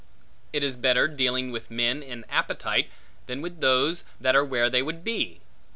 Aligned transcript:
It 0.51 0.63
is 0.63 0.77
better 0.77 1.07
dealing 1.07 1.51
with 1.51 1.69
men 1.69 2.01
in 2.01 2.25
appetite, 2.27 2.89
than 3.27 3.39
with 3.39 3.61
those 3.61 4.03
that 4.19 4.35
are 4.35 4.43
where 4.43 4.67
they 4.67 4.81
would 4.81 5.03
be. 5.03 5.41